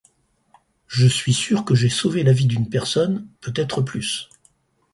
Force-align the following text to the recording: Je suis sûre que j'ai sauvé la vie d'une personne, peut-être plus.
Je 0.87 1.05
suis 1.05 1.31
sûre 1.31 1.63
que 1.63 1.75
j'ai 1.75 1.87
sauvé 1.87 2.23
la 2.23 2.33
vie 2.33 2.47
d'une 2.47 2.67
personne, 2.71 3.27
peut-être 3.39 3.83
plus. 3.83 4.31